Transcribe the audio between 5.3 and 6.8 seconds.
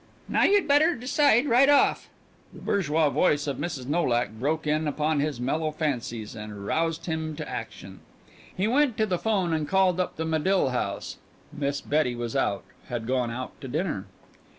mellow fancies and